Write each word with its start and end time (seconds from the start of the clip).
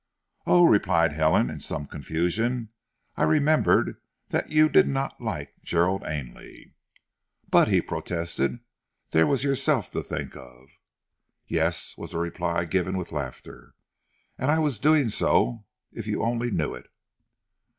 "Oh," 0.47 0.65
replied 0.67 1.13
Helen 1.13 1.51
in 1.51 1.59
some 1.59 1.85
confusion, 1.85 2.69
"I 3.15 3.21
remembered 3.21 3.97
that 4.29 4.49
you 4.49 4.67
did 4.67 4.87
not 4.87 5.21
like 5.21 5.53
Gerald 5.61 6.01
Ainley!" 6.07 6.73
"But," 7.51 7.67
he 7.67 7.81
protested, 7.81 8.61
"there 9.11 9.27
was 9.27 9.43
yourself 9.43 9.91
to 9.91 10.01
think 10.01 10.35
of." 10.35 10.69
"Yes," 11.45 11.95
was 11.99 12.13
the 12.13 12.17
reply, 12.17 12.65
given 12.65 12.97
with 12.97 13.11
laughter, 13.11 13.75
"and 14.39 14.49
I 14.49 14.57
was 14.57 14.79
doing 14.79 15.09
so 15.09 15.65
if 15.91 16.07
you 16.07 16.23
only 16.23 16.49
knew 16.49 16.73
it." 16.73 16.87